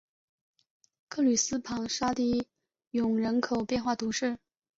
[1.09, 2.47] 克吕斯旁沙提
[2.89, 4.39] 永人口变化图示